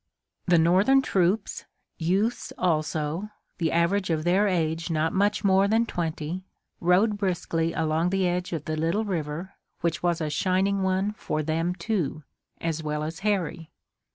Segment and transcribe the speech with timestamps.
[0.47, 1.47] The Northern troop,
[1.99, 6.43] youths also, the average of their age not much more than twenty,
[6.79, 11.43] rode briskly along the edge of the little river, which was a shining one for
[11.43, 12.23] them, too,
[12.59, 13.69] as well as Harry.